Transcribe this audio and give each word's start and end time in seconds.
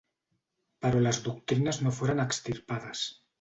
Però 0.85 1.01
les 1.07 1.19
doctrines 1.27 1.79
no 1.85 1.93
foren 1.99 2.25
extirpades. 2.25 3.05